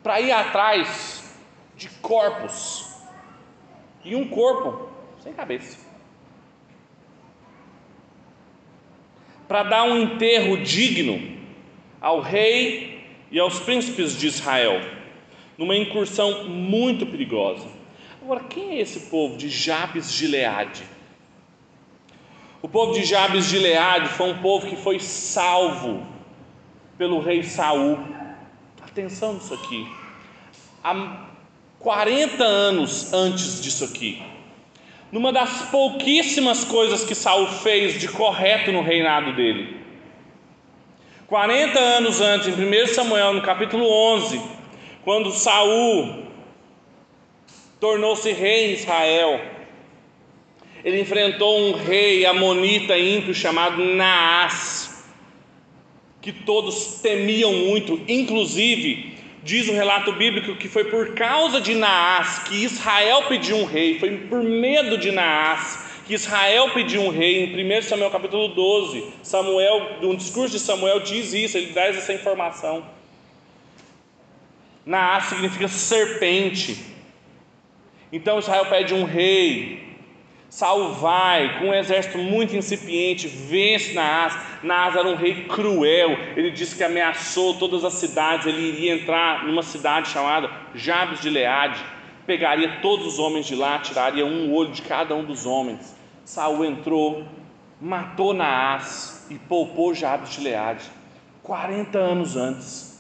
[0.05, 1.35] Para ir atrás
[1.77, 2.84] de corpos
[4.05, 4.89] e um corpo
[5.23, 5.79] sem cabeça.
[9.49, 11.39] Para dar um enterro digno
[12.01, 14.81] ao rei e aos príncipes de Israel,
[15.57, 17.67] numa incursão muito perigosa.
[18.23, 20.85] Agora, quem é esse povo de Jabes de Gileade?
[22.63, 26.07] O povo de Jabes de Gileade foi um povo que foi salvo
[26.97, 27.99] pelo rei Saul.
[28.83, 29.87] Atenção nisso aqui.
[30.83, 31.34] A
[31.85, 34.23] 40 anos antes disso aqui,
[35.13, 39.77] numa das pouquíssimas coisas que Saul fez de correto no reinado dele.
[41.27, 44.41] 40 anos antes, em 1 Samuel, no capítulo 11,
[45.05, 46.25] quando Saul
[47.79, 49.43] tornou-se rei em Israel,
[50.83, 55.05] ele enfrentou um rei amonita ímpio chamado Naás,
[56.23, 59.14] que todos temiam muito, inclusive
[59.45, 63.99] Diz o relato bíblico que foi por causa de Naás que Israel pediu um rei,
[63.99, 67.45] foi por medo de Naás que Israel pediu um rei.
[67.45, 72.15] Em 1 Samuel capítulo 12, Samuel, um discurso de Samuel diz isso, ele dá essa
[72.15, 72.87] informação.
[74.87, 76.83] Naás significa serpente.
[78.11, 79.94] Então Israel pede um rei,
[80.55, 84.39] Saul vai com um exército muito incipiente, vence Naás.
[84.63, 86.13] Naás era um rei cruel.
[86.37, 88.47] Ele disse que ameaçou todas as cidades.
[88.47, 91.85] Ele iria entrar numa cidade chamada Jabes de Leade,
[92.25, 95.93] pegaria todos os homens de lá, tiraria um olho de cada um dos homens.
[96.25, 97.25] Saul entrou,
[97.81, 100.85] matou Naás e poupou Jabes de Leade.
[101.43, 102.94] 40 anos antes.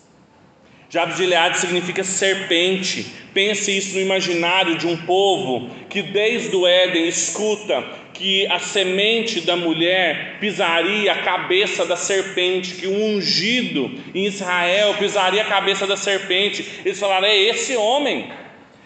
[0.94, 3.04] Jabes de significa serpente.
[3.35, 9.40] Pense isso no imaginário de um povo que desde o Éden escuta que a semente
[9.40, 15.85] da mulher pisaria a cabeça da serpente, que o ungido em Israel pisaria a cabeça
[15.85, 16.64] da serpente.
[16.85, 18.30] Eles falaram: é esse homem.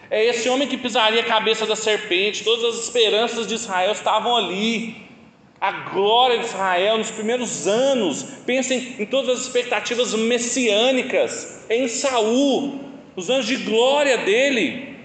[0.09, 2.43] É esse homem que pisaria a cabeça da serpente.
[2.43, 5.08] Todas as esperanças de Israel estavam ali
[5.59, 8.23] a glória de Israel nos primeiros anos.
[8.45, 12.79] Pensem em todas as expectativas messiânicas, em Saul,
[13.15, 14.97] os anos de glória dele.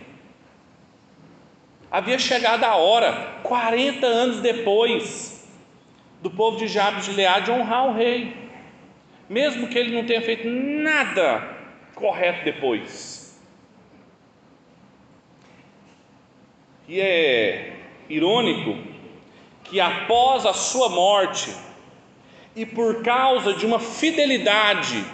[1.91, 5.49] Havia chegado a hora, 40 anos depois,
[6.23, 8.35] do povo de Jabes de Leade honrar o rei,
[9.29, 11.55] mesmo que ele não tenha feito nada
[11.95, 13.41] correto depois.
[16.89, 17.77] E é
[18.09, 18.94] irônico
[19.65, 21.53] que após a sua morte,
[22.57, 25.05] e por causa de uma fidelidade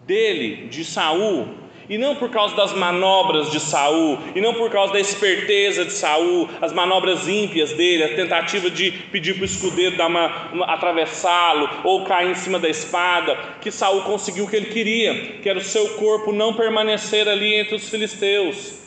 [0.00, 4.92] dele, de Saul, e não por causa das manobras de Saul, e não por causa
[4.92, 9.96] da esperteza de Saul, as manobras ímpias dele, a tentativa de pedir para o escudeiro
[9.96, 14.54] dar uma, uma atravessá-lo ou cair em cima da espada, que Saul conseguiu o que
[14.54, 18.79] ele queria, que era o seu corpo não permanecer ali entre os filisteus.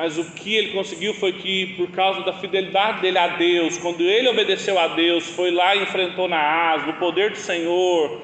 [0.00, 4.00] Mas o que ele conseguiu foi que, por causa da fidelidade dele a Deus, quando
[4.00, 8.22] ele obedeceu a Deus, foi lá e enfrentou Naás, no poder do Senhor.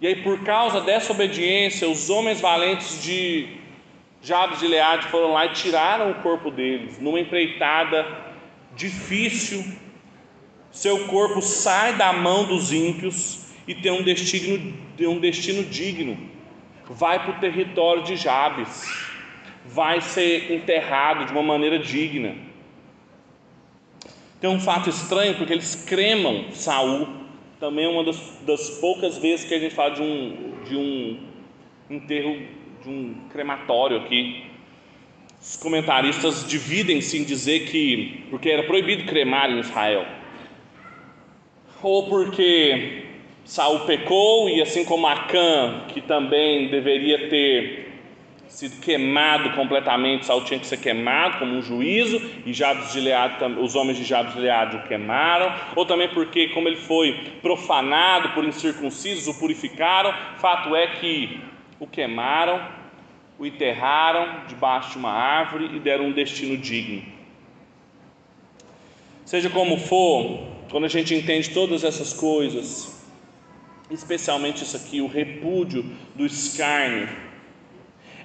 [0.00, 3.56] E aí, por causa dessa obediência, os homens valentes de
[4.22, 8.06] Jabes de Leade foram lá e tiraram o corpo deles, numa empreitada
[8.76, 9.64] difícil.
[10.70, 16.16] Seu corpo sai da mão dos ímpios e tem um destino, um destino digno.
[16.88, 19.09] Vai para o território de Jabes
[19.64, 22.34] vai ser enterrado de uma maneira digna.
[24.40, 27.08] Tem um fato estranho porque eles cremam Saul.
[27.58, 31.20] Também é uma das, das poucas vezes que a gente fala de um, de um
[31.90, 32.40] enterro,
[32.82, 34.44] de um crematório aqui.
[35.38, 40.06] Os comentaristas dividem-se em dizer que porque era proibido cremar em Israel,
[41.82, 43.04] ou porque
[43.44, 47.89] Saul pecou e assim como Acã, que também deveria ter
[48.50, 53.36] sido queimado completamente, Saul tinha que ser queimado como um juízo, e Jabes de Gileade,
[53.58, 58.30] os homens de Jabes de Gileade o queimaram, ou também porque, como ele foi profanado
[58.30, 61.40] por incircuncisos, o purificaram, fato é que
[61.78, 62.60] o queimaram,
[63.38, 67.02] o enterraram debaixo de uma árvore e deram um destino digno.
[69.24, 70.40] Seja como for,
[70.70, 73.00] quando a gente entende todas essas coisas,
[73.88, 75.84] especialmente isso aqui, o repúdio
[76.16, 77.29] do escárnio,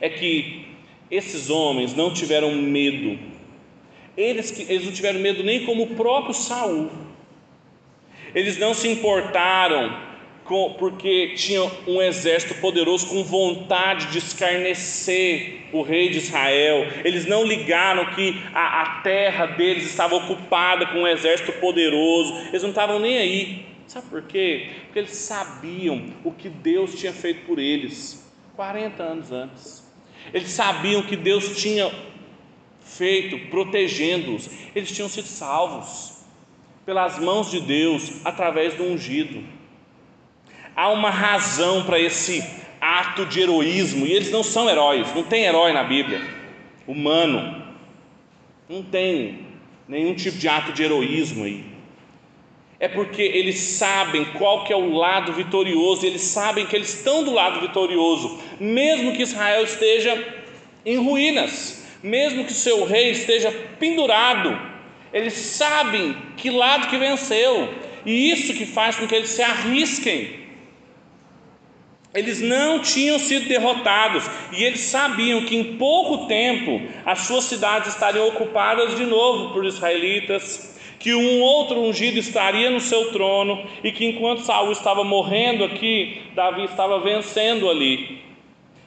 [0.02, 0.66] é que
[1.10, 3.20] esses homens não tiveram medo.
[4.18, 6.90] Eles, eles não tiveram medo nem como o próprio Saul.
[8.34, 9.98] Eles não se importaram
[10.44, 16.88] com, porque tinham um exército poderoso com vontade de escarnecer o rei de Israel.
[17.04, 22.34] Eles não ligaram que a, a terra deles estava ocupada com um exército poderoso.
[22.50, 23.66] Eles não estavam nem aí.
[23.88, 24.70] Sabe por quê?
[24.86, 28.26] Porque eles sabiam o que Deus tinha feito por eles
[28.56, 29.85] 40 anos antes.
[30.34, 31.92] Eles sabiam que Deus tinha
[32.82, 34.50] feito protegendo-os.
[34.76, 36.24] Eles tinham sido salvos
[36.86, 39.44] pelas mãos de Deus através do ungido.
[40.76, 42.44] Há uma razão para esse
[42.80, 46.22] ato de heroísmo, e eles não são heróis, não tem herói na Bíblia,
[46.86, 47.64] humano,
[48.70, 49.48] não tem
[49.88, 51.75] nenhum tipo de ato de heroísmo aí.
[52.80, 57.24] É porque eles sabem qual que é o lado vitorioso, eles sabem que eles estão
[57.24, 60.44] do lado vitorioso, mesmo que Israel esteja
[60.86, 64.60] em ruínas, mesmo que seu rei esteja pendurado,
[65.14, 67.74] eles sabem que lado que venceu,
[68.06, 70.44] e isso que faz com que eles se arrisquem.
[72.14, 74.24] Eles não tinham sido derrotados
[74.54, 79.66] e eles sabiam que em pouco tempo as suas cidades estariam ocupadas de novo por
[79.66, 80.75] israelitas,
[81.06, 86.18] que um outro ungido estaria no seu trono e que enquanto Saul estava morrendo aqui,
[86.34, 88.24] Davi estava vencendo ali.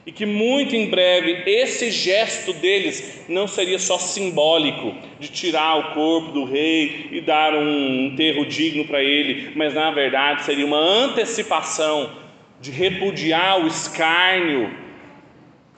[0.05, 5.93] E que muito em breve esse gesto deles não seria só simbólico de tirar o
[5.93, 10.77] corpo do rei e dar um enterro digno para ele, mas na verdade seria uma
[10.77, 12.17] antecipação
[12.59, 14.75] de repudiar o escárnio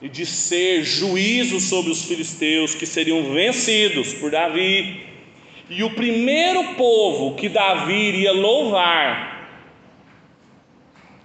[0.00, 5.11] e de ser juízo sobre os filisteus que seriam vencidos por Davi.
[5.68, 9.32] E o primeiro povo que Davi iria louvar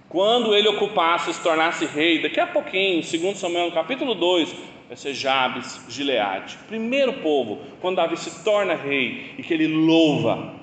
[0.08, 4.54] quando ele ocupasse, se tornasse rei, daqui a pouquinho, segundo Samuel, capítulo 2,
[4.88, 6.56] vai ser Jabes, Gileade.
[6.66, 10.54] Primeiro povo, quando Davi se torna rei e que ele louva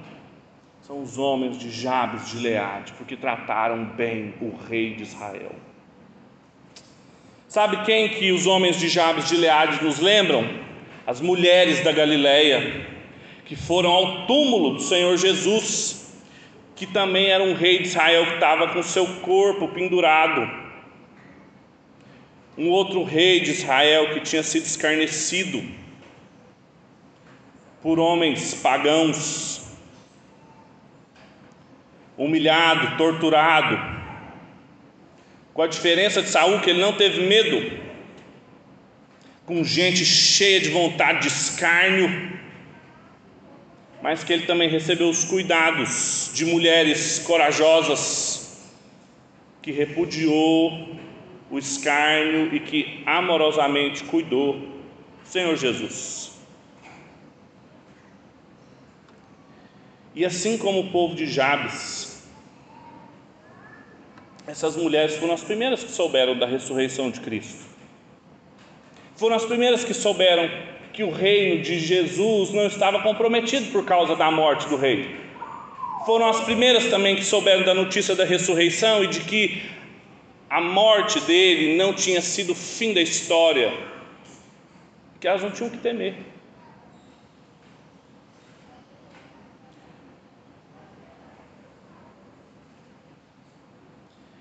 [0.81, 5.51] são os homens de Jabes de Leade, porque trataram bem o rei de Israel.
[7.47, 10.47] Sabe quem que os homens de Jabes de Leade nos lembram?
[11.07, 12.87] As mulheres da Galileia,
[13.45, 16.13] que foram ao túmulo do Senhor Jesus,
[16.75, 20.65] que também era um rei de Israel que estava com seu corpo pendurado.
[22.57, 25.63] Um outro rei de Israel que tinha sido escarnecido
[27.81, 29.77] por homens pagãos,
[32.17, 33.77] humilhado, torturado.
[35.53, 37.79] Com a diferença de Saul que ele não teve medo,
[39.45, 42.35] com gente cheia de vontade de escárnio,
[44.05, 48.71] mas que ele também recebeu os cuidados de mulheres corajosas,
[49.63, 50.95] que repudiou
[51.49, 54.61] o escárnio e que amorosamente cuidou
[55.23, 56.33] Senhor Jesus.
[60.13, 62.29] E assim como o povo de Jabes,
[64.45, 67.65] essas mulheres foram as primeiras que souberam da ressurreição de Cristo.
[69.15, 74.15] Foram as primeiras que souberam que o reino de Jesus não estava comprometido por causa
[74.15, 75.19] da morte do rei.
[76.05, 79.61] Foram as primeiras também que souberam da notícia da ressurreição e de que
[80.49, 83.73] a morte dele não tinha sido o fim da história,
[85.19, 86.15] que elas não tinham que temer.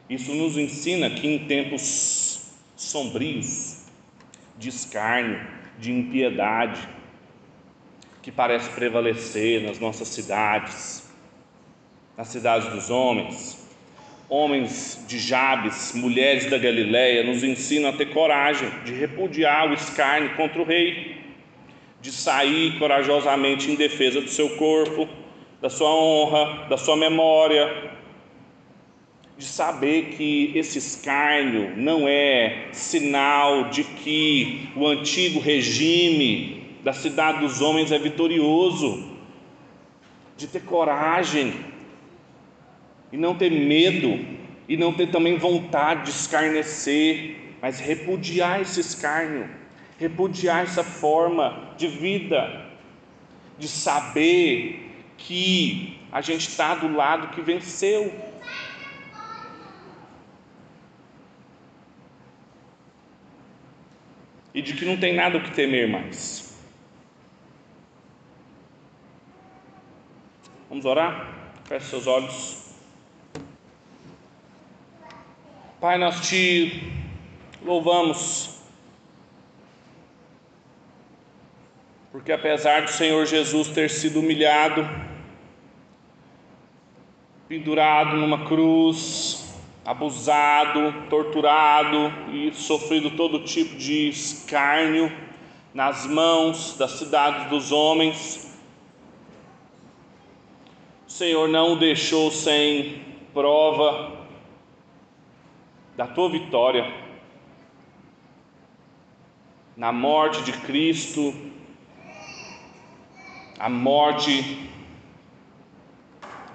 [0.08, 3.86] Isso nos ensina que em tempos sombrios,
[4.56, 6.88] de escárnio, de impiedade,
[8.22, 11.12] que parece prevalecer nas nossas cidades,
[12.16, 13.68] nas cidades dos homens,
[14.28, 20.34] homens de Jabes, mulheres da Galileia, nos ensinam a ter coragem de repudiar o escárnio
[20.36, 21.18] contra o rei,
[22.00, 25.08] de sair corajosamente em defesa do seu corpo,
[25.60, 27.93] da sua honra, da sua memória,
[29.36, 37.40] de saber que esse escárnio não é sinal de que o antigo regime da cidade
[37.40, 39.12] dos homens é vitorioso,
[40.36, 41.52] de ter coragem
[43.12, 44.24] e não ter medo
[44.68, 49.48] e não ter também vontade de escarnecer, mas repudiar esse escárnio,
[49.98, 52.66] repudiar essa forma de vida,
[53.58, 58.12] de saber que a gente está do lado que venceu
[64.54, 66.56] e de que não tem nada o que temer mais.
[70.68, 71.34] Vamos orar?
[71.64, 72.64] Feche seus olhos.
[75.80, 76.92] Pai, nós te
[77.62, 78.60] louvamos,
[82.10, 84.88] porque apesar do Senhor Jesus ter sido humilhado,
[87.48, 89.43] pendurado numa cruz,
[89.84, 95.12] abusado, torturado e sofrido todo tipo de escárnio
[95.74, 98.56] nas mãos das cidades dos homens,
[101.06, 103.02] o Senhor não o deixou sem
[103.34, 104.26] prova
[105.96, 107.04] da tua vitória.
[109.76, 111.34] Na morte de Cristo,
[113.58, 114.70] a morte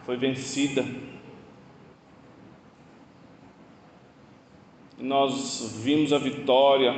[0.05, 0.85] foi vencida.
[4.99, 6.93] Nós vimos a vitória,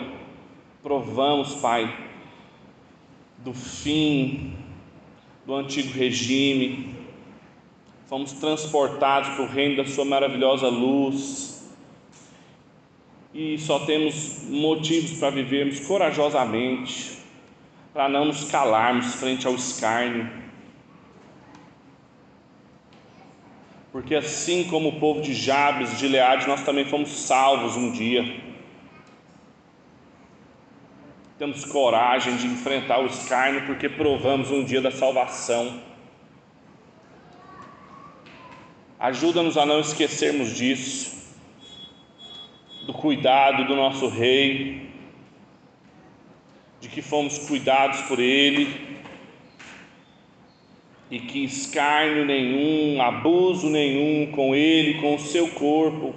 [0.81, 1.95] provamos, Pai,
[3.37, 4.55] do fim
[5.45, 6.95] do antigo regime,
[8.07, 11.71] fomos transportados para o reino da Sua maravilhosa luz
[13.33, 17.19] e só temos motivos para vivermos corajosamente,
[17.93, 20.27] para não nos calarmos frente ao escárnio.
[23.91, 28.41] Porque assim como o povo de Jabes, de Leade, nós também fomos salvos um dia.
[31.37, 35.81] Temos coragem de enfrentar o escárnio porque provamos um dia da salvação.
[38.97, 41.19] Ajuda-nos a não esquecermos disso
[42.85, 44.89] do cuidado do nosso Rei,
[46.79, 48.90] de que fomos cuidados por Ele
[51.11, 56.15] e que escárnio nenhum, abuso nenhum com Ele, com o seu corpo,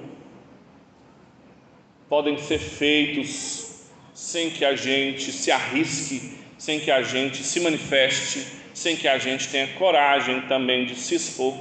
[2.09, 8.47] podem ser feitos sem que a gente se arrisque, sem que a gente se manifeste,
[8.73, 11.55] sem que a gente tenha coragem também de se expor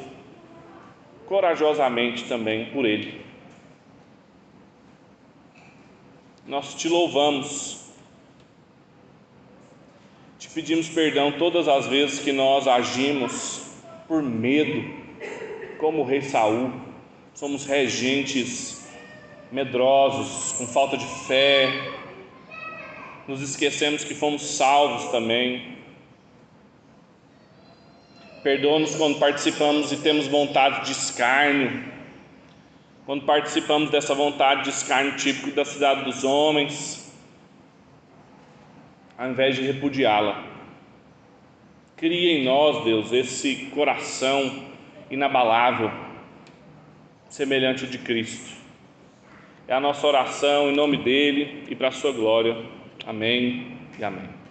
[1.26, 3.24] corajosamente também por Ele.
[6.46, 7.83] nós te louvamos.
[10.54, 13.62] Pedimos perdão todas as vezes que nós agimos
[14.08, 14.84] por medo,
[15.80, 16.72] como o rei Saul.
[17.34, 18.88] Somos regentes
[19.52, 21.70] medrosos, com falta de fé.
[23.28, 25.78] Nos esquecemos que fomos salvos também.
[28.44, 31.94] Perdoa-nos quando participamos e temos vontade de escárnio
[33.06, 37.03] quando participamos dessa vontade de escárnio típico da cidade dos homens,
[39.24, 40.44] ao invés de repudiá-la.
[41.96, 44.66] Cria em nós, Deus, esse coração
[45.10, 45.90] inabalável,
[47.30, 48.52] semelhante ao de Cristo.
[49.66, 52.58] É a nossa oração em nome dele e para a sua glória.
[53.08, 54.33] Amém e amém.